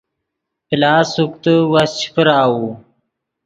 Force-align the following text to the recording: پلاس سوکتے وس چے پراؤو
پلاس 0.67 1.05
سوکتے 1.15 1.53
وس 1.71 1.91
چے 1.99 2.07
پراؤو 2.15 2.67